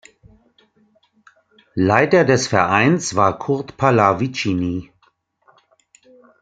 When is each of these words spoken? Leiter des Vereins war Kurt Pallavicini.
Leiter 1.75 2.25
des 2.25 2.47
Vereins 2.47 3.15
war 3.15 3.37
Kurt 3.37 3.77
Pallavicini. 3.77 4.91